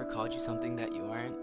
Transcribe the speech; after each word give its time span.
ever 0.00 0.10
called 0.10 0.32
you 0.32 0.40
something 0.40 0.76
that 0.76 0.94
you 0.94 1.04
aren't? 1.10 1.36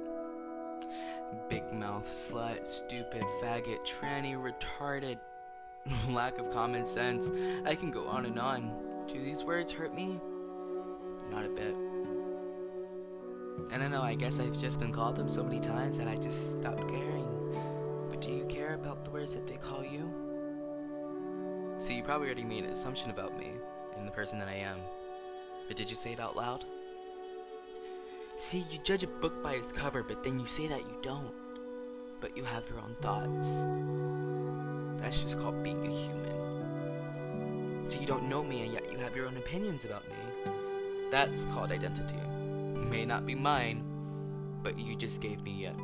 Big 1.48 1.72
mouth, 1.72 2.10
slut, 2.12 2.66
stupid, 2.66 3.24
faggot, 3.42 3.86
tranny, 3.86 4.36
retarded, 4.36 5.20
lack 6.10 6.40
of 6.40 6.52
common 6.52 6.86
sense. 6.86 7.32
I 7.66 7.76
can 7.76 7.92
go 7.92 8.08
on 8.08 8.26
and 8.26 8.40
on. 8.40 9.06
Do 9.08 9.22
these 9.22 9.44
words 9.44 9.72
hurt 9.72 9.94
me? 9.94 10.20
Not 11.30 11.46
a 11.46 11.50
bit. 11.50 11.76
I 13.72 13.78
don't 13.78 13.92
know, 13.92 14.02
I 14.02 14.16
guess 14.16 14.40
I've 14.40 14.60
just 14.60 14.80
been 14.80 14.92
called 14.92 15.18
them 15.18 15.30
so 15.30 15.44
many 15.44 15.60
times 15.60 16.00
that 16.00 16.08
I 16.08 16.16
just 16.16 16.58
stopped 16.58 16.88
caring. 16.88 17.28
But 18.10 18.22
do 18.22 18.32
you 18.32 18.46
care 18.46 18.74
about 18.74 19.06
the 19.06 19.12
words 19.12 19.36
that 19.36 19.46
they 19.46 19.58
call 19.58 19.84
you? 19.84 20.12
See, 21.78 21.96
you 21.96 22.04
probably 22.04 22.28
already 22.28 22.44
made 22.44 22.64
an 22.64 22.72
assumption 22.72 23.12
about 23.12 23.38
me 23.38 23.52
and 23.98 24.08
the 24.08 24.12
person 24.12 24.40
that 24.40 24.48
I 24.48 24.56
am. 24.56 24.80
But 25.68 25.78
did 25.78 25.92
you 25.92 25.96
say 25.96 26.14
it 26.14 26.20
out 26.20 26.36
loud? 26.36 26.66
See, 28.40 28.64
you 28.70 28.78
judge 28.84 29.04
a 29.04 29.08
book 29.08 29.42
by 29.42 29.54
its 29.54 29.72
cover, 29.72 30.04
but 30.04 30.24
then 30.24 30.40
you 30.40 30.46
say 30.46 30.68
that 30.68 30.82
you 30.82 30.96
don't. 31.02 31.34
But 32.22 32.38
you 32.38 32.44
have 32.44 32.70
your 32.70 32.78
own 32.78 32.96
thoughts. 33.02 33.66
That's 35.02 35.24
just 35.24 35.40
called 35.40 35.64
being 35.64 35.88
a 35.88 35.90
human. 35.90 37.88
So 37.88 38.00
you 38.00 38.06
don't 38.06 38.30
know 38.30 38.44
me, 38.44 38.62
and 38.62 38.72
yet 38.72 38.92
you 38.92 39.00
have 39.00 39.16
your 39.16 39.26
own 39.26 39.38
opinions 39.38 39.86
about 39.86 40.04
me. 40.08 40.14
That's 41.10 41.46
called 41.48 41.72
identity. 41.72 42.20
May 42.92 43.06
not 43.06 43.26
be 43.26 43.34
mine, 43.34 43.84
but 44.62 44.78
you 44.78 44.96
just 44.96 45.20
gave 45.20 45.42
me 45.42 45.66
it. 45.66 45.76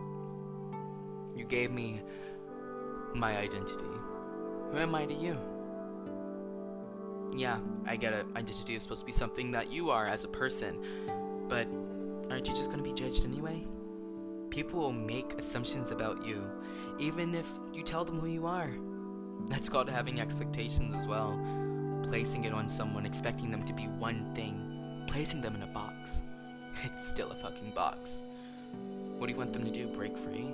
You 1.36 1.46
gave 1.46 1.72
me 1.72 2.04
my 3.16 3.36
identity. 3.36 3.84
Who 4.72 4.78
am 4.78 4.94
I 4.94 5.08
to 5.08 5.14
you? 5.16 5.40
Yeah, 7.36 7.58
I 7.88 7.96
get 7.96 8.14
it. 8.14 8.28
Identity 8.36 8.76
is 8.76 8.84
supposed 8.84 9.02
to 9.02 9.08
be 9.08 9.12
something 9.12 9.50
that 9.54 9.72
you 9.72 9.90
are 9.90 10.06
as 10.06 10.24
a 10.24 10.28
person, 10.28 10.78
but 11.50 11.68
aren't 12.34 12.48
you 12.48 12.56
just 12.56 12.72
gonna 12.72 12.82
be 12.82 12.94
judged 12.94 13.26
anyway? 13.26 13.64
People 14.50 14.80
will 14.80 14.92
make 14.92 15.34
assumptions 15.34 15.92
about 15.92 16.26
you, 16.26 16.44
even 17.00 17.36
if 17.36 17.48
you 17.72 17.84
tell 17.84 18.04
them 18.04 18.20
who 18.20 18.28
you 18.28 18.48
are. 18.48 18.72
That's 19.48 19.70
called 19.70 19.88
having 19.88 20.20
expectations 20.20 20.96
as 20.96 21.06
well. 21.08 21.40
Placing 22.04 22.46
it 22.46 22.54
on 22.54 22.68
someone, 22.68 23.06
expecting 23.06 23.52
them 23.52 23.64
to 23.66 23.74
be 23.74 23.84
one 23.84 24.34
thing, 24.34 25.06
placing 25.08 25.42
them 25.42 25.56
in 25.56 25.64
a 25.64 25.68
box. 25.68 26.24
It's 26.84 27.08
still 27.08 27.30
a 27.30 27.36
fucking 27.36 27.72
box. 27.76 28.24
What 29.18 29.28
do 29.28 29.32
you 29.32 29.38
want 29.38 29.54
them 29.54 29.64
to 29.64 29.72
do? 29.72 29.88
Break 29.88 30.18
free? 30.18 30.50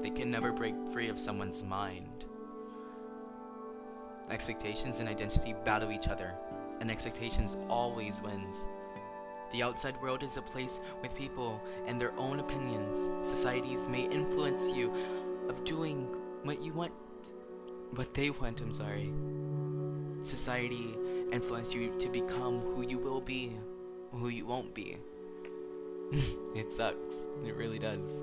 They 0.00 0.10
can 0.10 0.30
never 0.30 0.52
break 0.52 0.74
free 0.92 1.08
of 1.08 1.18
someone's 1.18 1.64
mind. 1.64 2.26
Expectations 4.30 5.00
and 5.00 5.08
identity 5.08 5.54
battle 5.64 5.90
each 5.90 6.08
other, 6.08 6.34
and 6.80 6.90
expectations 6.90 7.56
always 7.68 8.20
wins. 8.20 8.66
The 9.52 9.62
outside 9.62 10.00
world 10.00 10.22
is 10.22 10.36
a 10.38 10.42
place 10.42 10.80
with 11.02 11.14
people 11.14 11.62
and 11.86 12.00
their 12.00 12.12
own 12.18 12.40
opinions. 12.40 13.10
Societies 13.26 13.86
may 13.86 14.02
influence 14.02 14.70
you 14.70 14.92
of 15.48 15.62
doing 15.64 16.08
what 16.42 16.62
you 16.62 16.72
want, 16.72 16.92
what 17.94 18.14
they 18.14 18.30
want, 18.30 18.60
I'm 18.60 18.72
sorry. 18.72 19.12
Society 20.22 20.96
influence 21.32 21.74
you 21.74 21.94
to 21.98 22.08
become 22.08 22.60
who 22.60 22.82
you 22.82 22.98
will 22.98 23.20
be, 23.20 23.52
who 24.12 24.28
you 24.28 24.46
won't 24.46 24.74
be. 24.74 24.98
it 26.54 26.72
sucks. 26.72 27.26
It 27.44 27.54
really 27.54 27.78
does. 27.78 28.22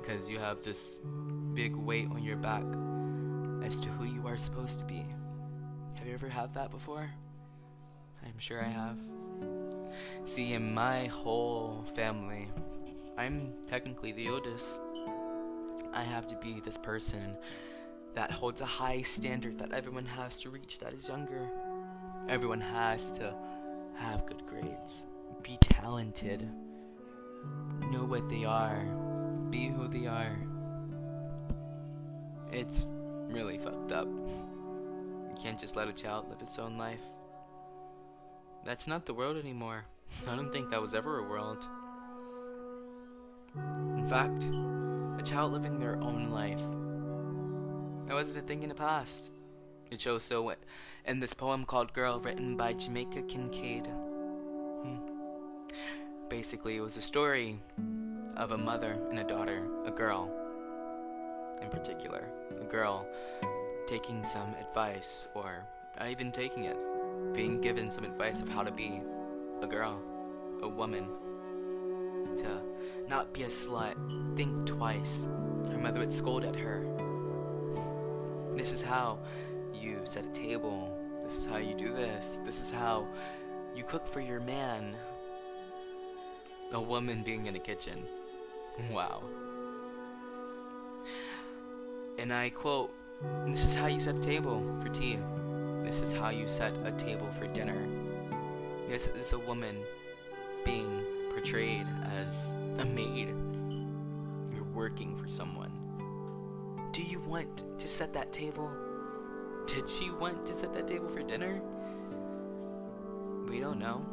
Because 0.00 0.30
you 0.30 0.38
have 0.38 0.62
this 0.62 1.00
big 1.54 1.74
weight 1.74 2.08
on 2.10 2.22
your 2.22 2.36
back 2.36 2.64
as 3.66 3.80
to 3.80 3.88
who 3.90 4.04
you 4.04 4.26
are 4.26 4.36
supposed 4.36 4.78
to 4.78 4.84
be. 4.84 5.04
Have 5.96 6.06
you 6.06 6.14
ever 6.14 6.28
had 6.28 6.54
that 6.54 6.70
before? 6.70 7.10
I'm 8.24 8.38
sure 8.38 8.64
I 8.64 8.68
have. 8.68 8.98
See, 10.24 10.54
in 10.54 10.74
my 10.74 11.06
whole 11.06 11.84
family, 11.94 12.48
I'm 13.16 13.52
technically 13.66 14.12
the 14.12 14.28
oldest. 14.28 14.80
I 15.92 16.02
have 16.02 16.28
to 16.28 16.36
be 16.36 16.60
this 16.60 16.78
person 16.78 17.36
that 18.14 18.30
holds 18.30 18.60
a 18.60 18.66
high 18.66 19.02
standard 19.02 19.58
that 19.58 19.72
everyone 19.72 20.06
has 20.06 20.40
to 20.40 20.50
reach 20.50 20.78
that 20.80 20.92
is 20.92 21.08
younger. 21.08 21.48
Everyone 22.28 22.60
has 22.60 23.10
to 23.12 23.34
have 23.94 24.26
good 24.26 24.44
grades, 24.46 25.06
be 25.42 25.56
talented, 25.60 26.48
know 27.90 28.04
what 28.04 28.28
they 28.28 28.44
are, 28.44 28.84
be 29.50 29.68
who 29.68 29.88
they 29.88 30.06
are. 30.06 30.36
It's 32.52 32.86
really 33.28 33.58
fucked 33.58 33.92
up. 33.92 34.06
You 34.06 35.34
can't 35.40 35.58
just 35.58 35.76
let 35.76 35.88
a 35.88 35.92
child 35.92 36.28
live 36.28 36.40
its 36.40 36.58
own 36.58 36.76
life. 36.78 37.00
That's 38.64 38.86
not 38.86 39.06
the 39.06 39.14
world 39.14 39.36
anymore. 39.36 39.84
I 40.26 40.36
don't 40.36 40.52
think 40.52 40.70
that 40.70 40.80
was 40.80 40.94
ever 40.94 41.18
a 41.18 41.22
world. 41.22 41.66
In 43.96 44.06
fact, 44.08 44.46
a 45.18 45.22
child 45.22 45.52
living 45.52 45.78
their 45.78 45.96
own 45.96 46.30
life. 46.30 46.62
That 48.06 48.14
wasn't 48.14 48.44
a 48.44 48.46
thing 48.46 48.62
in 48.62 48.68
the 48.68 48.74
past. 48.74 49.30
It 49.90 50.00
shows 50.00 50.22
so 50.22 50.54
in 51.06 51.20
this 51.20 51.34
poem 51.34 51.64
called 51.64 51.92
Girl, 51.92 52.18
written 52.18 52.56
by 52.56 52.74
Jamaica 52.74 53.22
Kincaid. 53.22 53.86
Hmm. 53.86 54.98
Basically, 56.28 56.76
it 56.76 56.80
was 56.80 56.96
a 56.96 57.00
story 57.00 57.58
of 58.36 58.52
a 58.52 58.58
mother 58.58 58.98
and 59.10 59.18
a 59.18 59.24
daughter, 59.24 59.66
a 59.86 59.90
girl 59.90 60.30
in 61.62 61.68
particular. 61.68 62.28
A 62.60 62.64
girl 62.64 63.06
taking 63.86 64.24
some 64.24 64.54
advice, 64.60 65.26
or 65.34 65.66
not 65.98 66.10
even 66.10 66.30
taking 66.30 66.64
it, 66.64 66.76
being 67.34 67.60
given 67.60 67.90
some 67.90 68.04
advice 68.04 68.42
of 68.42 68.48
how 68.48 68.62
to 68.62 68.70
be 68.70 69.00
a 69.62 69.66
girl, 69.66 70.00
a 70.62 70.68
woman, 70.68 71.06
to 72.36 72.60
not 73.08 73.32
be 73.32 73.42
a 73.42 73.46
slut, 73.46 73.94
think 74.36 74.66
twice. 74.66 75.28
Her 75.70 75.78
mother 75.78 76.00
would 76.00 76.12
scold 76.12 76.44
at 76.44 76.56
her. 76.56 76.84
This 78.54 78.72
is 78.72 78.82
how 78.82 79.18
you 79.72 80.00
set 80.04 80.26
a 80.26 80.30
table. 80.30 80.92
This 81.22 81.38
is 81.38 81.44
how 81.46 81.58
you 81.58 81.74
do 81.74 81.92
this. 81.92 82.38
This 82.44 82.60
is 82.60 82.70
how 82.70 83.06
you 83.74 83.84
cook 83.84 84.06
for 84.06 84.20
your 84.20 84.40
man. 84.40 84.96
A 86.72 86.80
woman 86.80 87.22
being 87.22 87.46
in 87.46 87.56
a 87.56 87.58
kitchen. 87.58 88.04
Wow. 88.90 89.22
And 92.18 92.32
I 92.32 92.50
quote, 92.50 92.92
This 93.46 93.64
is 93.64 93.74
how 93.74 93.86
you 93.86 94.00
set 94.00 94.16
a 94.16 94.20
table 94.20 94.62
for 94.80 94.88
tea. 94.88 95.18
This 95.88 96.02
is 96.02 96.12
how 96.12 96.28
you 96.28 96.46
set 96.46 96.74
a 96.84 96.92
table 96.92 97.32
for 97.32 97.46
dinner. 97.46 97.88
This 98.86 99.06
is 99.18 99.32
a 99.32 99.38
woman 99.38 99.74
being 100.62 101.02
portrayed 101.30 101.86
as 102.20 102.54
a 102.78 102.84
maid. 102.84 103.28
You're 104.52 104.70
working 104.74 105.16
for 105.16 105.30
someone. 105.30 105.72
Do 106.92 107.02
you 107.02 107.20
want 107.20 107.64
to 107.78 107.88
set 107.88 108.12
that 108.12 108.34
table? 108.34 108.70
Did 109.66 109.88
she 109.88 110.10
want 110.10 110.44
to 110.44 110.52
set 110.52 110.74
that 110.74 110.86
table 110.86 111.08
for 111.08 111.22
dinner? 111.22 111.58
We 113.48 113.58
don't 113.58 113.78
know. 113.78 114.04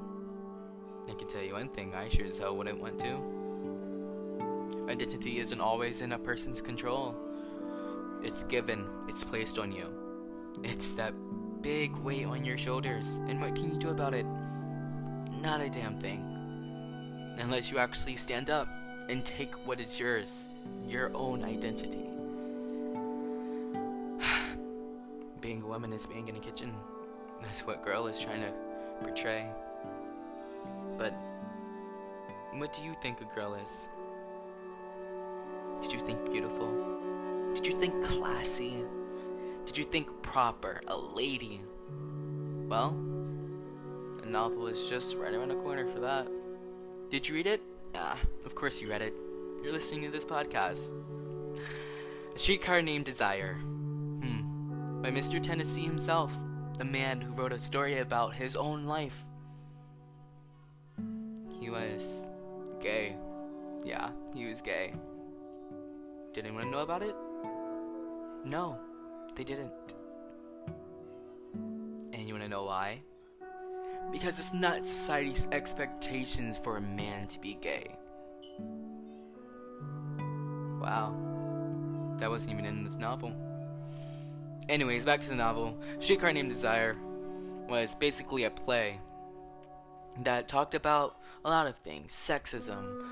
I 1.10 1.14
can 1.16 1.28
tell 1.28 1.44
you 1.44 1.56
one 1.56 1.68
thing, 1.68 1.94
I 1.94 2.08
sure 2.08 2.26
as 2.26 2.38
hell 2.38 2.56
wouldn't 2.56 2.80
want 2.80 3.00
to. 3.00 4.88
Identity 4.90 5.40
isn't 5.40 5.60
always 5.60 6.00
in 6.00 6.14
a 6.14 6.20
person's 6.20 6.62
control. 6.62 7.18
It's 8.24 8.46
given, 8.46 8.86
it's 9.10 9.26
placed 9.26 9.60
on 9.60 9.74
you. 9.74 9.90
It's 10.64 10.94
that 10.94 11.14
big 11.66 11.96
weight 12.04 12.28
on 12.28 12.46
your 12.46 12.60
shoulders, 12.60 13.22
and 13.28 13.42
what 13.42 13.56
can 13.56 13.74
you 13.74 13.80
do 13.80 13.90
about 13.90 14.14
it? 14.14 14.28
Not 15.42 15.62
a 15.62 15.68
damn 15.68 15.98
thing. 15.98 16.24
Unless 17.40 17.72
you 17.72 17.80
actually 17.80 18.18
stand 18.18 18.52
up 18.52 18.68
and 19.10 19.26
take 19.26 19.52
what 19.66 19.80
is 19.80 20.00
yours, 20.00 20.48
your 20.88 21.10
own 21.16 21.44
identity. 21.44 22.06
being 25.42 25.64
a 25.64 25.66
woman 25.66 25.92
is 25.92 26.06
being 26.06 26.28
in 26.28 26.36
a 26.36 26.40
kitchen. 26.40 26.72
That's 27.42 27.66
what 27.66 27.84
girl 27.84 28.06
is 28.06 28.20
trying 28.20 28.42
to 28.42 28.54
portray. 29.02 29.48
But 31.00 31.16
what 32.58 32.74
do 32.74 32.84
you 32.84 32.94
think 33.02 33.22
a 33.22 33.36
girl 33.36 33.56
is? 33.56 33.90
Did 35.82 35.94
you 35.94 36.00
think 36.00 36.32
beautiful? 36.32 36.70
Did 37.56 37.66
you 37.66 37.74
think 37.74 38.06
classy? 38.06 38.84
Did 39.66 39.78
you 39.78 39.84
think 39.84 40.08
proper? 40.22 40.82
A 40.88 40.96
lady? 40.96 41.62
Well, 42.68 42.96
a 44.24 44.26
novel 44.26 44.68
is 44.68 44.88
just 44.88 45.16
right 45.16 45.34
around 45.34 45.50
the 45.50 45.56
corner 45.56 45.88
for 45.88 46.00
that. 46.00 46.28
Did 47.10 47.28
you 47.28 47.36
read 47.36 47.48
it? 47.48 47.62
Yeah, 47.94 48.16
of 48.46 48.56
course 48.56 48.82
you 48.82 48.90
read 48.90 49.02
it. 49.02 49.14
You're 49.64 49.74
listening 49.74 50.04
to 50.04 50.12
this 50.12 50.26
podcast. 50.26 50.92
A 52.36 52.40
Streetcar 52.40 52.82
Named 52.82 53.06
Desire. 53.06 53.54
Hmm. 53.56 55.02
By 55.02 55.12
Mr. 55.12 55.42
Tennessee 55.42 55.86
himself, 55.86 56.32
the 56.78 56.86
man 56.86 57.22
who 57.22 57.34
wrote 57.34 57.54
a 57.54 57.60
story 57.60 58.00
about 58.00 58.34
his 58.34 58.56
own 58.56 58.84
life. 58.84 59.26
He 61.60 61.70
was 61.70 62.30
gay. 62.82 63.16
Yeah, 63.84 64.10
he 64.36 64.46
was 64.46 64.62
gay. 64.62 64.94
Did 66.34 66.46
anyone 66.46 66.70
know 66.70 66.80
about 66.80 67.02
it? 67.02 67.16
No, 68.44 68.78
they 69.36 69.44
didn't. 69.44 69.72
And 72.14 72.28
you 72.28 72.34
wanna 72.34 72.48
know 72.48 72.64
why? 72.64 73.02
Because 74.12 74.40
it's 74.40 74.54
not 74.54 74.86
society's 74.86 75.48
expectations 75.52 76.58
for 76.58 76.78
a 76.78 76.82
man 76.82 77.28
to 77.28 77.40
be 77.40 77.58
gay. 77.62 77.96
Wow. 80.80 81.16
That 82.18 82.30
wasn't 82.30 82.54
even 82.54 82.66
in 82.66 82.84
this 82.86 82.98
novel. 82.98 83.34
Anyways, 84.70 85.06
back 85.06 85.20
to 85.22 85.30
the 85.30 85.36
novel. 85.36 85.78
Streetcar 86.00 86.32
Named 86.34 86.50
Desire 86.50 86.96
was 87.68 87.96
basically 87.96 88.44
a 88.46 88.50
play 88.50 89.00
that 90.22 90.48
talked 90.48 90.76
about 90.76 91.18
a 91.44 91.50
lot 91.50 91.68
of 91.68 91.76
things 91.78 92.12
sexism, 92.12 93.04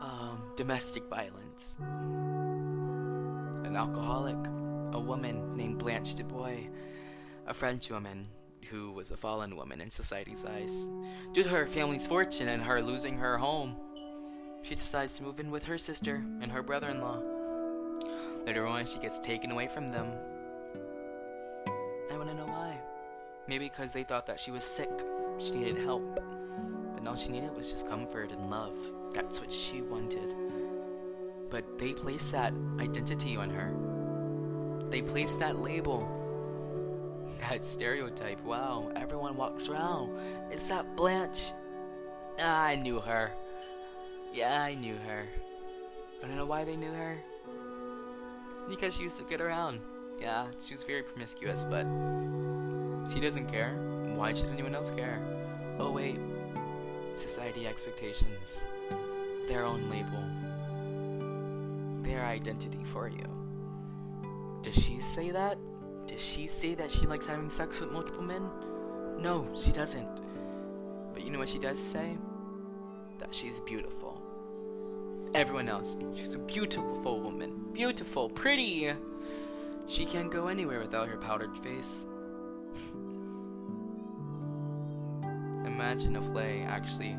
um, 0.00 0.42
domestic 0.56 1.04
violence, 1.08 1.76
an 1.80 3.76
alcoholic, 3.76 4.36
a 4.92 5.00
woman 5.00 5.56
named 5.56 5.78
Blanche 5.78 6.14
DuBois, 6.14 6.68
a 7.46 7.54
French 7.54 7.90
woman 7.90 8.28
who 8.70 8.92
was 8.92 9.10
a 9.10 9.16
fallen 9.16 9.56
woman 9.56 9.80
in 9.80 9.90
society's 9.90 10.44
eyes. 10.44 10.90
Due 11.32 11.42
to 11.42 11.48
her 11.48 11.66
family's 11.66 12.06
fortune 12.06 12.48
and 12.48 12.62
her 12.62 12.80
losing 12.80 13.18
her 13.18 13.36
home, 13.38 13.76
she 14.62 14.74
decides 14.74 15.16
to 15.16 15.24
move 15.24 15.40
in 15.40 15.50
with 15.50 15.64
her 15.64 15.78
sister 15.78 16.24
and 16.40 16.50
her 16.52 16.62
brother 16.62 16.88
in 16.88 17.00
law. 17.00 17.20
Later 18.46 18.66
on, 18.66 18.86
she 18.86 18.98
gets 18.98 19.18
taken 19.20 19.50
away 19.50 19.68
from 19.68 19.88
them. 19.88 20.06
I 22.10 22.16
want 22.16 22.28
to 22.28 22.34
know 22.34 22.46
why. 22.46 22.78
Maybe 23.48 23.68
because 23.68 23.92
they 23.92 24.04
thought 24.04 24.26
that 24.26 24.40
she 24.40 24.50
was 24.50 24.64
sick, 24.64 24.90
she 25.38 25.52
needed 25.52 25.78
help. 25.78 26.20
But 26.94 27.06
all 27.06 27.16
she 27.16 27.30
needed 27.30 27.54
was 27.54 27.70
just 27.70 27.88
comfort 27.88 28.30
and 28.32 28.50
love. 28.50 28.76
That's 29.12 29.40
what 29.40 29.52
she 29.52 29.82
wanted. 29.82 30.34
But 31.50 31.78
they 31.78 31.92
placed 31.92 32.32
that 32.32 32.54
identity 32.78 33.36
on 33.36 33.50
her. 33.50 33.74
They 34.92 35.00
placed 35.00 35.38
that 35.38 35.58
label. 35.58 36.06
That 37.40 37.64
stereotype. 37.64 38.42
Wow, 38.44 38.92
everyone 38.94 39.38
walks 39.38 39.70
around. 39.70 40.10
It's 40.50 40.68
that 40.68 40.96
Blanche. 40.96 41.54
Ah, 42.38 42.64
I 42.64 42.76
knew 42.76 43.00
her. 43.00 43.32
Yeah, 44.34 44.60
I 44.60 44.74
knew 44.74 44.96
her. 45.06 45.24
I 46.22 46.26
don't 46.26 46.36
know 46.36 46.44
why 46.44 46.64
they 46.64 46.76
knew 46.76 46.92
her. 46.92 47.16
Because 48.68 48.94
she 48.94 49.04
used 49.04 49.16
to 49.16 49.24
get 49.24 49.40
around. 49.40 49.80
Yeah, 50.20 50.48
she 50.62 50.74
was 50.74 50.84
very 50.84 51.02
promiscuous, 51.02 51.64
but 51.64 51.86
she 53.10 53.18
doesn't 53.18 53.50
care. 53.50 53.72
Why 54.14 54.34
should 54.34 54.50
anyone 54.50 54.74
else 54.74 54.90
care? 54.90 55.22
Oh, 55.78 55.90
wait. 55.90 56.18
Society 57.14 57.66
expectations. 57.66 58.66
Their 59.48 59.64
own 59.64 59.88
label. 59.88 60.22
Their 62.02 62.26
identity 62.26 62.84
for 62.84 63.08
you. 63.08 63.41
Does 64.62 64.74
she 64.76 65.00
say 65.00 65.30
that? 65.30 65.58
Does 66.06 66.24
she 66.24 66.46
say 66.46 66.74
that 66.76 66.90
she 66.90 67.06
likes 67.06 67.26
having 67.26 67.50
sex 67.50 67.80
with 67.80 67.90
multiple 67.90 68.22
men? 68.22 68.48
No, 69.18 69.48
she 69.56 69.72
doesn't. 69.72 70.20
But 71.12 71.24
you 71.24 71.30
know 71.30 71.38
what 71.38 71.48
she 71.48 71.58
does 71.58 71.80
say? 71.80 72.16
That 73.18 73.34
she's 73.34 73.60
beautiful. 73.60 74.20
Everyone 75.34 75.68
else, 75.68 75.96
she's 76.14 76.34
a 76.34 76.38
beautiful 76.38 77.20
woman. 77.20 77.72
Beautiful, 77.72 78.28
pretty. 78.28 78.92
She 79.88 80.04
can't 80.04 80.30
go 80.30 80.48
anywhere 80.48 80.80
without 80.80 81.08
her 81.08 81.16
powdered 81.16 81.56
face. 81.58 82.06
Imagine 85.66 86.16
a 86.16 86.22
play 86.30 86.62
actually 86.62 87.16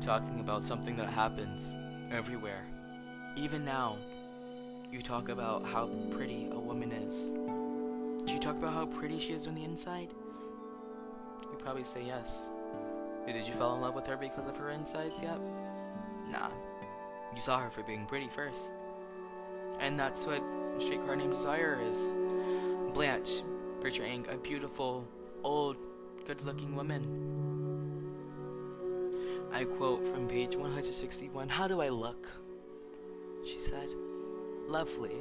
talking 0.00 0.40
about 0.40 0.62
something 0.62 0.96
that 0.96 1.08
happens 1.08 1.74
everywhere. 2.10 2.66
Even 3.36 3.64
now, 3.64 3.96
you 4.90 5.02
talk 5.02 5.28
about 5.28 5.64
how 5.66 5.88
pretty 6.10 6.48
a 6.50 6.58
woman 6.58 6.92
is. 6.92 7.34
Do 8.26 8.32
you 8.32 8.38
talk 8.38 8.56
about 8.56 8.72
how 8.72 8.86
pretty 8.86 9.18
she 9.18 9.32
is 9.32 9.46
on 9.46 9.54
the 9.54 9.64
inside? 9.64 10.14
You 11.42 11.58
probably 11.58 11.84
say 11.84 12.04
yes. 12.06 12.50
Did 13.26 13.46
you 13.46 13.54
fall 13.54 13.74
in 13.74 13.82
love 13.82 13.94
with 13.94 14.06
her 14.06 14.16
because 14.16 14.46
of 14.46 14.56
her 14.56 14.70
insides 14.70 15.22
yet? 15.22 15.38
Nah. 16.30 16.48
You 17.34 17.40
saw 17.40 17.58
her 17.58 17.70
for 17.70 17.82
being 17.82 18.06
pretty 18.06 18.28
first. 18.28 18.74
And 19.80 20.00
that's 20.00 20.26
what 20.26 20.42
Streetcar 20.78 21.16
Named 21.16 21.34
Desire 21.34 21.78
is. 21.82 22.12
Blanche, 22.94 23.42
portraying 23.80 24.26
a 24.30 24.36
beautiful, 24.36 25.06
old, 25.44 25.76
good 26.26 26.40
looking 26.42 26.74
woman. 26.74 27.28
I 29.52 29.64
quote 29.64 30.06
from 30.08 30.26
page 30.28 30.56
161 30.56 31.48
How 31.48 31.68
do 31.68 31.80
I 31.80 31.90
look? 31.90 32.26
She 33.44 33.58
said, 33.58 33.88
Lovely. 34.68 35.16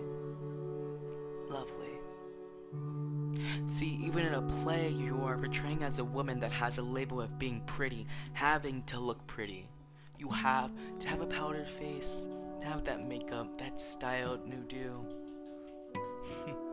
Lovely. 1.48 1.88
See, 3.68 3.98
even 4.04 4.26
in 4.26 4.34
a 4.34 4.42
play, 4.42 4.90
you 4.90 5.22
are 5.24 5.38
portraying 5.38 5.84
as 5.84 6.00
a 6.00 6.04
woman 6.04 6.42
that 6.42 6.52
has 6.52 6.80
a 6.80 6.84
label 6.84 7.22
of 7.22 7.40
being 7.40 7.62
pretty, 7.66 8.06
having 8.34 8.84
to 8.84 9.00
look 9.00 9.26
pretty. 9.26 9.70
You 10.20 10.28
have 10.32 10.72
to 11.00 11.08
have 11.08 11.22
a 11.22 11.26
powdered 11.26 11.70
face, 11.70 12.28
to 12.60 12.68
have 12.68 12.84
that 12.84 13.08
makeup, 13.08 13.58
that 13.58 13.80
styled 13.80 14.46
new 14.46 14.66
do. 14.68 15.06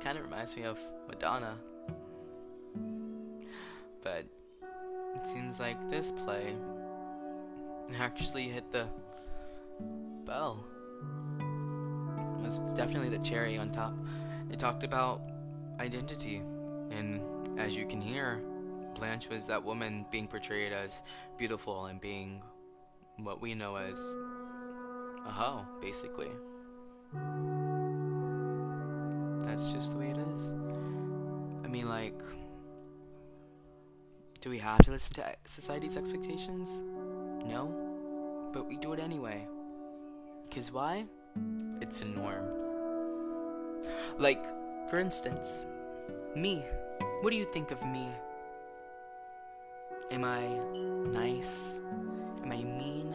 kind 0.00 0.16
of 0.16 0.24
reminds 0.24 0.56
me 0.56 0.62
of 0.62 0.78
Madonna. 1.06 1.58
But 4.02 4.24
it 5.16 5.26
seems 5.26 5.60
like 5.60 5.90
this 5.90 6.12
play 6.12 6.54
actually 7.98 8.48
hit 8.48 8.72
the 8.72 8.88
bell. 10.24 10.64
It 12.38 12.44
was 12.44 12.58
definitely 12.74 13.08
the 13.08 13.18
cherry 13.18 13.58
on 13.58 13.70
top. 13.70 13.94
It 14.50 14.58
talked 14.58 14.84
about 14.84 15.20
identity, 15.80 16.42
and 16.90 17.20
as 17.58 17.76
you 17.76 17.86
can 17.86 18.00
hear, 18.00 18.42
Blanche 18.94 19.28
was 19.28 19.46
that 19.46 19.62
woman 19.62 20.06
being 20.10 20.26
portrayed 20.26 20.72
as 20.72 21.02
beautiful 21.36 21.86
and 21.86 22.00
being 22.00 22.42
what 23.18 23.40
we 23.40 23.54
know 23.54 23.76
as 23.76 23.98
a 25.26 25.30
hoe, 25.30 25.66
basically. 25.80 26.30
That's 29.46 29.68
just 29.72 29.92
the 29.92 29.98
way 29.98 30.10
it 30.10 30.18
is. 30.34 30.52
I 31.64 31.68
mean, 31.68 31.88
like, 31.88 32.20
do 34.40 34.50
we 34.50 34.58
have 34.58 34.78
to 34.84 34.90
listen 34.92 35.14
to 35.16 35.34
society's 35.44 35.96
expectations? 35.96 36.84
No, 37.44 38.50
but 38.52 38.66
we 38.66 38.76
do 38.76 38.92
it 38.92 39.00
anyway. 39.00 39.46
Because 40.48 40.72
why? 40.72 41.06
It's 41.80 42.00
a 42.00 42.04
norm. 42.04 42.48
Like, 44.18 44.44
for 44.88 44.98
instance, 44.98 45.66
me. 46.34 46.62
What 47.20 47.30
do 47.30 47.36
you 47.36 47.44
think 47.52 47.70
of 47.70 47.84
me? 47.86 48.08
Am 50.10 50.24
I 50.24 50.46
nice? 51.10 51.80
Am 52.42 52.52
I 52.52 52.62
mean? 52.62 53.12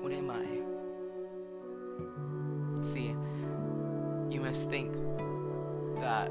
What 0.00 0.12
am 0.12 0.30
I? 0.30 0.44
See, 2.82 3.14
you 4.30 4.40
must 4.40 4.70
think 4.70 4.94
that 6.00 6.30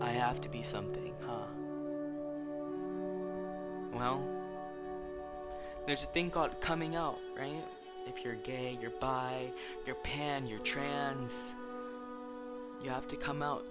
I 0.00 0.10
have 0.10 0.40
to 0.40 0.48
be 0.48 0.62
something, 0.62 1.14
huh? 1.20 1.46
Well, 3.92 4.22
there's 5.86 6.02
a 6.02 6.06
thing 6.06 6.30
called 6.30 6.60
coming 6.60 6.96
out, 6.96 7.18
right? 7.38 7.62
If 8.06 8.24
you're 8.24 8.34
gay, 8.36 8.78
you're 8.80 8.90
bi, 8.90 9.50
you're 9.86 9.96
pan, 9.96 10.46
you're 10.46 10.58
trans, 10.60 11.54
you 12.82 12.90
have 12.90 13.08
to 13.08 13.16
come 13.16 13.42
out 13.42 13.64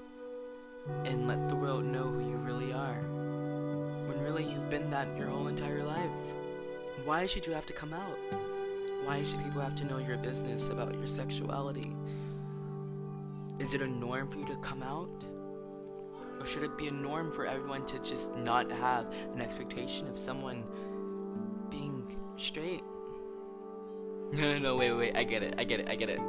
and 1.06 1.28
let 1.28 1.48
the 1.50 1.56
world 1.56 1.86
know 1.86 2.04
who 2.04 2.30
you 2.30 2.38
really 2.38 2.74
are. 2.74 3.02
When 4.08 4.20
really 4.22 4.44
you've 4.44 4.70
been 4.70 4.90
that 4.90 5.08
your 5.18 5.28
whole 5.28 5.48
entire 5.48 5.84
life. 5.84 6.10
Why 7.06 7.26
should 7.26 7.46
you 7.46 7.54
have 7.54 7.66
to 7.68 7.74
come 7.74 7.94
out? 7.94 8.18
Why 9.06 9.24
should 9.24 9.44
people 9.44 9.62
have 9.62 9.76
to 9.76 9.86
know 9.86 9.98
your 9.98 10.18
business 10.18 10.70
about 10.70 10.94
your 10.96 11.08
sexuality? 11.08 11.96
Is 13.60 13.74
it 13.74 13.82
a 13.82 13.88
norm 13.88 14.30
for 14.30 14.40
you 14.40 14.48
to 14.48 14.56
come 14.58 14.82
out? 14.82 15.24
Or 16.40 16.46
should 16.46 16.64
it 16.64 16.78
be 16.78 16.88
a 16.88 16.92
norm 16.92 17.32
for 17.32 17.46
everyone 17.46 17.86
to 17.86 18.00
just 18.00 18.36
not 18.36 18.72
have 18.72 19.14
an 19.34 19.42
expectation 19.42 20.08
of 20.08 20.18
someone 20.18 20.64
being 21.70 22.18
straight? 22.36 22.84
No, 24.38 24.54
no, 24.54 24.58
no, 24.58 24.76
wait, 24.76 24.92
wait, 24.94 25.16
I 25.16 25.24
get 25.24 25.44
it, 25.44 25.54
I 25.60 25.64
get 25.64 25.80
it, 25.80 25.88
I 25.88 25.94
get 25.94 26.10
it. 26.10 26.20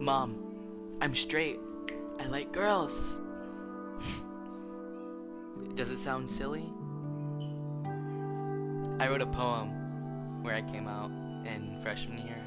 Mom, 0.00 0.36
I'm 1.00 1.14
straight. 1.14 1.60
I 2.18 2.26
like 2.26 2.50
girls. 2.50 3.20
Does 5.74 5.92
it 5.92 5.98
sound 5.98 6.28
silly? 6.28 6.64
I 8.98 9.06
wrote 9.06 9.20
a 9.20 9.26
poem 9.26 10.42
where 10.42 10.56
I 10.56 10.62
came 10.62 10.88
out 10.88 11.12
in 11.46 11.78
freshman 11.80 12.18
year. 12.26 12.42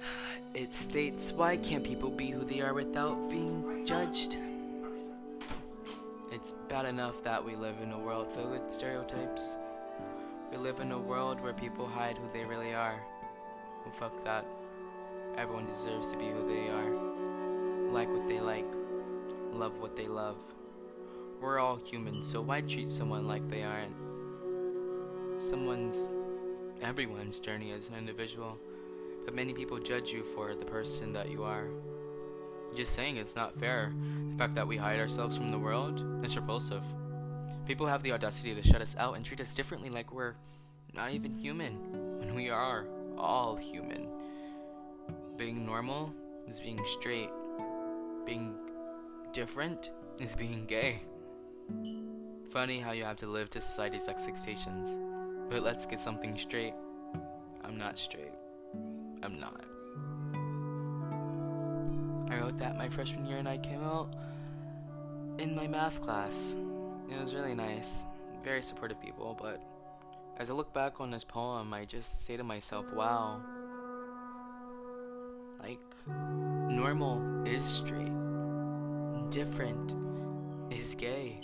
It 0.54 0.72
states, 0.72 1.32
Why 1.32 1.56
can't 1.56 1.82
people 1.82 2.10
be 2.10 2.30
who 2.30 2.44
they 2.44 2.60
are 2.60 2.74
without 2.74 3.28
being 3.28 3.84
judged? 3.84 4.36
It's 6.30 6.52
bad 6.68 6.86
enough 6.86 7.24
that 7.24 7.44
we 7.44 7.56
live 7.56 7.74
in 7.82 7.90
a 7.90 7.98
world 7.98 8.32
filled 8.32 8.52
with 8.52 8.70
stereotypes. 8.70 9.56
We 10.50 10.56
live 10.56 10.80
in 10.80 10.90
a 10.90 10.98
world 10.98 11.40
where 11.40 11.52
people 11.52 11.86
hide 11.86 12.18
who 12.18 12.28
they 12.32 12.44
really 12.44 12.74
are. 12.74 13.00
Well, 13.84 13.94
fuck 13.94 14.24
that. 14.24 14.44
Everyone 15.36 15.66
deserves 15.66 16.10
to 16.10 16.18
be 16.18 16.26
who 16.26 16.48
they 16.48 16.68
are. 16.68 17.92
Like 17.92 18.08
what 18.08 18.28
they 18.28 18.40
like. 18.40 18.66
Love 19.52 19.78
what 19.78 19.94
they 19.94 20.08
love. 20.08 20.38
We're 21.40 21.60
all 21.60 21.76
human, 21.76 22.22
so 22.24 22.40
why 22.40 22.62
treat 22.62 22.90
someone 22.90 23.28
like 23.28 23.48
they 23.48 23.62
aren't? 23.62 23.94
Someone's 25.40 26.10
everyone's 26.82 27.38
journey 27.40 27.72
as 27.72 27.88
an 27.88 27.94
individual, 27.94 28.58
but 29.24 29.34
many 29.34 29.54
people 29.54 29.78
judge 29.78 30.10
you 30.10 30.24
for 30.24 30.54
the 30.54 30.64
person 30.64 31.12
that 31.12 31.30
you 31.30 31.44
are. 31.44 31.68
Just 32.74 32.94
saying 32.94 33.16
it's 33.16 33.36
not 33.36 33.58
fair. 33.58 33.92
The 34.32 34.36
fact 34.36 34.54
that 34.56 34.66
we 34.66 34.76
hide 34.76 34.98
ourselves 34.98 35.36
from 35.36 35.50
the 35.50 35.58
world 35.58 36.04
is 36.24 36.36
repulsive. 36.36 36.82
People 37.70 37.86
have 37.86 38.02
the 38.02 38.10
audacity 38.10 38.52
to 38.52 38.62
shut 38.64 38.82
us 38.82 38.96
out 38.98 39.14
and 39.14 39.24
treat 39.24 39.40
us 39.40 39.54
differently 39.54 39.90
like 39.90 40.12
we're 40.12 40.34
not 40.92 41.12
even 41.12 41.32
human, 41.32 42.18
when 42.18 42.34
we 42.34 42.50
are 42.50 42.84
all 43.16 43.54
human. 43.54 44.08
Being 45.36 45.64
normal 45.64 46.12
is 46.48 46.58
being 46.58 46.84
straight, 46.84 47.30
being 48.26 48.56
different 49.32 49.92
is 50.18 50.34
being 50.34 50.66
gay. 50.66 51.02
Funny 52.50 52.80
how 52.80 52.90
you 52.90 53.04
have 53.04 53.14
to 53.18 53.28
live 53.28 53.50
to 53.50 53.60
society's 53.60 54.08
expectations. 54.08 54.98
But 55.48 55.62
let's 55.62 55.86
get 55.86 56.00
something 56.00 56.36
straight. 56.36 56.74
I'm 57.62 57.78
not 57.78 58.00
straight. 58.00 58.34
I'm 59.22 59.38
not. 59.38 59.64
I 62.32 62.36
wrote 62.40 62.58
that 62.58 62.76
my 62.76 62.88
freshman 62.88 63.26
year 63.26 63.38
and 63.38 63.48
I 63.48 63.58
came 63.58 63.84
out 63.84 64.12
in 65.38 65.54
my 65.54 65.68
math 65.68 66.00
class. 66.00 66.56
It 67.10 67.18
was 67.20 67.34
really 67.34 67.54
nice. 67.54 68.06
Very 68.44 68.62
supportive 68.62 69.00
people, 69.00 69.36
but 69.40 69.60
as 70.38 70.48
I 70.48 70.54
look 70.54 70.72
back 70.72 71.00
on 71.00 71.10
this 71.10 71.24
poem, 71.24 71.74
I 71.74 71.84
just 71.84 72.24
say 72.24 72.36
to 72.36 72.44
myself, 72.44 72.90
wow. 72.94 73.42
Like, 75.60 75.80
normal 76.06 77.46
is 77.46 77.62
straight, 77.62 78.12
different 79.28 79.94
is 80.70 80.94
gay. 80.94 81.40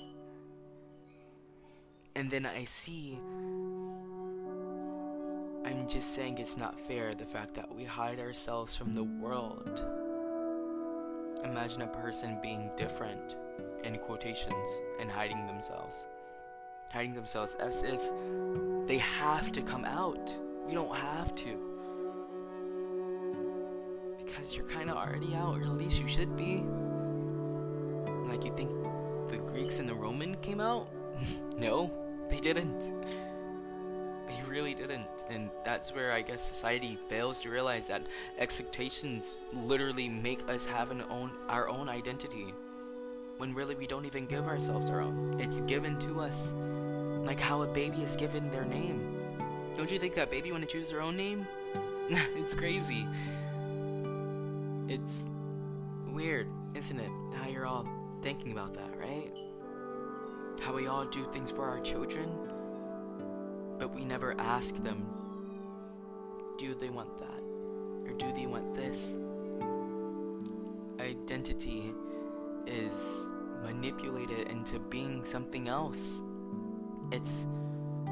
And 2.14 2.30
then 2.30 2.46
I 2.46 2.64
see, 2.64 3.18
I'm 5.66 5.86
just 5.86 6.14
saying 6.14 6.38
it's 6.38 6.56
not 6.56 6.80
fair 6.80 7.14
the 7.14 7.26
fact 7.26 7.54
that 7.56 7.74
we 7.74 7.84
hide 7.84 8.20
ourselves 8.20 8.74
from 8.74 8.94
the 8.94 9.04
world. 9.04 9.84
Imagine 11.44 11.82
a 11.82 11.88
person 11.88 12.38
being 12.40 12.70
different, 12.76 13.36
in 13.86 13.98
quotations, 13.98 14.82
and 15.00 15.10
hiding 15.10 15.46
themselves. 15.46 16.06
Hiding 16.90 17.14
themselves 17.14 17.54
as 17.56 17.82
if 17.82 18.00
they 18.86 18.98
have 18.98 19.52
to 19.52 19.62
come 19.62 19.84
out. 19.84 20.34
You 20.68 20.74
don't 20.74 20.94
have 20.94 21.34
to. 21.36 21.58
Because 24.18 24.56
you're 24.56 24.66
kind 24.66 24.90
of 24.90 24.96
already 24.96 25.34
out, 25.34 25.58
or 25.58 25.62
at 25.62 25.78
least 25.78 26.00
you 26.00 26.08
should 26.08 26.36
be. 26.36 26.64
Like, 28.28 28.44
you 28.44 28.52
think 28.56 28.70
the 29.30 29.38
Greeks 29.38 29.78
and 29.78 29.88
the 29.88 29.94
Roman 29.94 30.36
came 30.38 30.60
out? 30.60 30.88
no, 31.56 31.90
they 32.28 32.40
didn't. 32.40 32.92
They 34.28 34.42
really 34.48 34.74
didn't. 34.74 35.24
And 35.30 35.50
that's 35.64 35.94
where 35.94 36.12
I 36.12 36.22
guess 36.22 36.42
society 36.42 36.98
fails 37.08 37.40
to 37.42 37.50
realize 37.50 37.86
that 37.86 38.02
expectations 38.38 39.36
literally 39.52 40.08
make 40.08 40.48
us 40.48 40.64
have 40.64 40.90
an 40.90 41.02
own 41.08 41.30
our 41.48 41.68
own 41.68 41.88
identity. 41.88 42.52
When 43.38 43.52
really 43.52 43.74
we 43.74 43.86
don't 43.86 44.06
even 44.06 44.26
give 44.26 44.46
ourselves 44.46 44.88
our 44.90 45.00
own. 45.00 45.38
It's 45.40 45.60
given 45.62 45.98
to 46.00 46.20
us. 46.20 46.54
Like 47.24 47.40
how 47.40 47.62
a 47.62 47.66
baby 47.66 48.02
is 48.02 48.16
given 48.16 48.50
their 48.50 48.64
name. 48.64 49.16
Don't 49.76 49.90
you 49.90 49.98
think 49.98 50.14
that 50.14 50.30
baby 50.30 50.52
want 50.52 50.62
to 50.62 50.68
choose 50.68 50.90
their 50.90 51.02
own 51.02 51.16
name? 51.16 51.46
it's 52.10 52.54
crazy. 52.54 53.06
It's 54.88 55.26
weird, 56.06 56.46
isn't 56.74 56.98
it? 56.98 57.10
How 57.34 57.48
you're 57.48 57.66
all 57.66 57.86
thinking 58.22 58.52
about 58.52 58.74
that, 58.74 58.96
right? 58.98 59.36
How 60.60 60.72
we 60.72 60.86
all 60.86 61.04
do 61.04 61.24
things 61.32 61.50
for 61.50 61.64
our 61.64 61.80
children, 61.80 62.30
but 63.78 63.94
we 63.94 64.04
never 64.04 64.34
ask 64.38 64.82
them, 64.82 65.06
do 66.56 66.74
they 66.74 66.88
want 66.88 67.18
that? 67.18 68.10
Or 68.10 68.16
do 68.16 68.32
they 68.32 68.46
want 68.46 68.74
this? 68.74 69.18
Identity 70.98 71.92
is 72.66 73.30
manipulated 73.62 74.48
into 74.48 74.78
being 74.78 75.24
something 75.24 75.68
else. 75.68 76.22
It's 77.12 77.46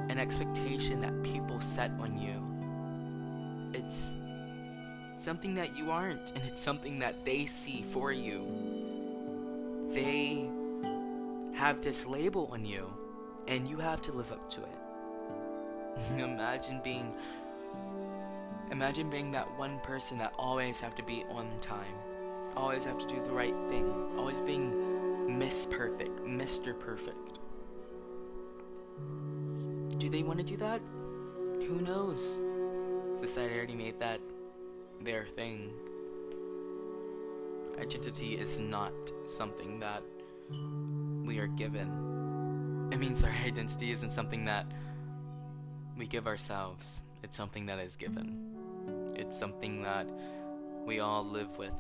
an 0.09 0.19
expectation 0.19 1.01
that 1.01 1.23
people 1.23 1.61
set 1.61 1.91
on 2.01 2.19
you. 2.19 2.43
It's 3.79 4.17
something 5.17 5.55
that 5.55 5.77
you 5.77 5.91
aren't, 5.91 6.31
and 6.31 6.45
it's 6.45 6.61
something 6.63 6.99
that 6.99 7.25
they 7.25 7.47
see 7.47 7.85
for 7.91 8.13
you. 8.13 8.45
They 9.93 10.49
have 11.55 11.83
this 11.83 12.07
label 12.07 12.49
on 12.53 12.65
you, 12.65 12.93
and 13.47 13.69
you 13.69 13.79
have 13.79 14.03
to 14.03 14.13
live 14.13 14.33
up 14.33 14.49
to 14.51 14.61
it. 14.63 14.79
imagine 16.19 16.81
being 16.83 17.13
imagine 18.71 19.09
being 19.11 19.31
that 19.31 19.47
one 19.59 19.79
person 19.81 20.19
that 20.19 20.35
always 20.39 20.81
have 20.81 20.95
to 20.97 21.03
be 21.03 21.25
on 21.31 21.49
time, 21.61 21.95
always 22.57 22.85
have 22.85 22.99
to 22.99 23.07
do 23.07 23.23
the 23.23 23.33
right 23.33 23.55
thing, 23.69 23.93
always 24.17 24.41
being 24.41 25.39
Miss 25.39 25.67
Perfect, 25.67 26.21
Mr. 26.21 26.79
Perfect. 26.79 27.39
Do 29.99 30.09
they 30.09 30.23
want 30.23 30.39
to 30.39 30.45
do 30.45 30.57
that? 30.59 30.81
Who 31.67 31.81
knows? 31.81 32.41
Society 33.17 33.55
already 33.55 33.75
made 33.75 33.99
that 34.01 34.21
their 35.01 35.25
thing. 35.25 35.73
Identity 37.81 38.35
is 38.35 38.59
not 38.59 38.93
something 39.27 39.81
that 39.81 40.03
we 41.25 41.39
are 41.39 41.47
given. 41.47 42.91
It 42.93 42.99
means 42.99 43.25
our 43.25 43.33
identity 43.45 43.91
isn't 43.91 44.11
something 44.11 44.45
that 44.45 44.67
we 45.97 46.07
give 46.07 46.27
ourselves, 46.27 47.05
it's 47.23 47.37
something 47.37 47.67
that 47.67 47.79
is 47.79 47.97
given. 47.97 49.13
It's 49.17 49.39
something 49.39 49.83
that 49.83 50.07
we 50.85 51.01
all 51.01 51.25
live 51.25 51.57
with 51.57 51.73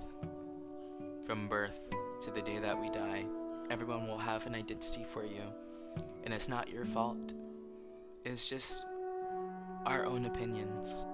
from 1.24 1.48
birth 1.48 1.90
to 2.20 2.30
the 2.30 2.42
day 2.42 2.58
that 2.58 2.78
we 2.78 2.88
die. 2.88 3.24
Everyone 3.70 4.06
will 4.06 4.18
have 4.18 4.46
an 4.46 4.54
identity 4.54 5.04
for 5.04 5.24
you, 5.24 5.42
and 6.24 6.34
it's 6.34 6.48
not 6.48 6.70
your 6.70 6.84
fault. 6.84 7.32
It's 8.24 8.48
just 8.48 8.84
our 9.86 10.04
own 10.04 10.26
opinions. 10.26 11.06